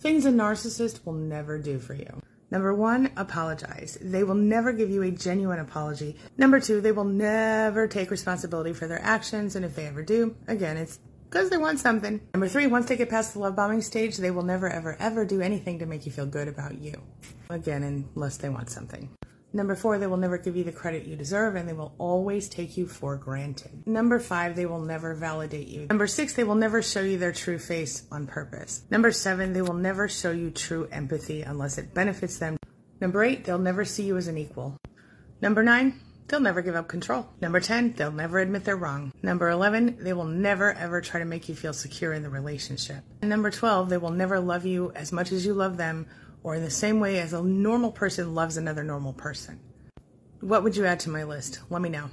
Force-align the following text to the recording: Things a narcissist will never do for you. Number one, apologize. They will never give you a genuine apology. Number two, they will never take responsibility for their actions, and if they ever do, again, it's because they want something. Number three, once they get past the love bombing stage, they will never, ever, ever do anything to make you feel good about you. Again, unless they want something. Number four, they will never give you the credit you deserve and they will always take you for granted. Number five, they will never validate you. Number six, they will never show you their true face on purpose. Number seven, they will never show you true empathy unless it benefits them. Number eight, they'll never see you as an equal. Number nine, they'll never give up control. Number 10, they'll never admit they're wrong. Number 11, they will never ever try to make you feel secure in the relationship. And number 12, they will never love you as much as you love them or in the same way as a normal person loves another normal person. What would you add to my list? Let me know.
Things 0.00 0.26
a 0.26 0.30
narcissist 0.30 1.04
will 1.04 1.14
never 1.14 1.58
do 1.58 1.80
for 1.80 1.94
you. 1.94 2.22
Number 2.52 2.72
one, 2.72 3.10
apologize. 3.16 3.98
They 4.00 4.22
will 4.22 4.36
never 4.36 4.72
give 4.72 4.90
you 4.90 5.02
a 5.02 5.10
genuine 5.10 5.58
apology. 5.58 6.16
Number 6.36 6.60
two, 6.60 6.80
they 6.80 6.92
will 6.92 7.04
never 7.04 7.88
take 7.88 8.10
responsibility 8.10 8.72
for 8.72 8.86
their 8.86 9.02
actions, 9.02 9.56
and 9.56 9.64
if 9.64 9.74
they 9.74 9.86
ever 9.86 10.02
do, 10.02 10.36
again, 10.46 10.76
it's 10.76 11.00
because 11.28 11.50
they 11.50 11.58
want 11.58 11.80
something. 11.80 12.20
Number 12.32 12.48
three, 12.48 12.68
once 12.68 12.86
they 12.86 12.96
get 12.96 13.10
past 13.10 13.34
the 13.34 13.40
love 13.40 13.56
bombing 13.56 13.82
stage, 13.82 14.16
they 14.16 14.30
will 14.30 14.44
never, 14.44 14.68
ever, 14.68 14.96
ever 15.00 15.24
do 15.24 15.40
anything 15.40 15.80
to 15.80 15.86
make 15.86 16.06
you 16.06 16.12
feel 16.12 16.26
good 16.26 16.48
about 16.48 16.78
you. 16.78 17.02
Again, 17.50 17.82
unless 18.14 18.36
they 18.36 18.48
want 18.48 18.70
something. 18.70 19.10
Number 19.52 19.74
four, 19.74 19.98
they 19.98 20.06
will 20.06 20.18
never 20.18 20.36
give 20.36 20.56
you 20.56 20.64
the 20.64 20.72
credit 20.72 21.06
you 21.06 21.16
deserve 21.16 21.56
and 21.56 21.68
they 21.68 21.72
will 21.72 21.94
always 21.98 22.48
take 22.48 22.76
you 22.76 22.86
for 22.86 23.16
granted. 23.16 23.86
Number 23.86 24.18
five, 24.18 24.56
they 24.56 24.66
will 24.66 24.80
never 24.80 25.14
validate 25.14 25.68
you. 25.68 25.86
Number 25.86 26.06
six, 26.06 26.34
they 26.34 26.44
will 26.44 26.54
never 26.54 26.82
show 26.82 27.00
you 27.00 27.18
their 27.18 27.32
true 27.32 27.58
face 27.58 28.06
on 28.12 28.26
purpose. 28.26 28.82
Number 28.90 29.10
seven, 29.10 29.54
they 29.54 29.62
will 29.62 29.74
never 29.74 30.08
show 30.08 30.30
you 30.30 30.50
true 30.50 30.86
empathy 30.92 31.42
unless 31.42 31.78
it 31.78 31.94
benefits 31.94 32.38
them. 32.38 32.58
Number 33.00 33.24
eight, 33.24 33.44
they'll 33.44 33.58
never 33.58 33.84
see 33.84 34.02
you 34.02 34.16
as 34.16 34.28
an 34.28 34.36
equal. 34.36 34.76
Number 35.40 35.62
nine, 35.62 36.00
they'll 36.26 36.40
never 36.40 36.60
give 36.62 36.74
up 36.74 36.88
control. 36.88 37.28
Number 37.40 37.60
10, 37.60 37.94
they'll 37.94 38.12
never 38.12 38.38
admit 38.40 38.64
they're 38.64 38.76
wrong. 38.76 39.12
Number 39.22 39.48
11, 39.48 39.98
they 40.00 40.12
will 40.12 40.24
never 40.24 40.72
ever 40.72 41.00
try 41.00 41.20
to 41.20 41.26
make 41.26 41.48
you 41.48 41.54
feel 41.54 41.72
secure 41.72 42.12
in 42.12 42.22
the 42.22 42.28
relationship. 42.28 43.02
And 43.22 43.30
number 43.30 43.50
12, 43.50 43.88
they 43.88 43.98
will 43.98 44.10
never 44.10 44.40
love 44.40 44.66
you 44.66 44.92
as 44.94 45.12
much 45.12 45.32
as 45.32 45.46
you 45.46 45.54
love 45.54 45.76
them 45.76 46.06
or 46.42 46.54
in 46.54 46.62
the 46.62 46.70
same 46.70 47.00
way 47.00 47.18
as 47.18 47.32
a 47.32 47.42
normal 47.42 47.92
person 47.92 48.34
loves 48.34 48.56
another 48.56 48.82
normal 48.82 49.12
person. 49.12 49.60
What 50.40 50.62
would 50.62 50.76
you 50.76 50.86
add 50.86 51.00
to 51.00 51.10
my 51.10 51.24
list? 51.24 51.60
Let 51.68 51.82
me 51.82 51.88
know. 51.88 52.10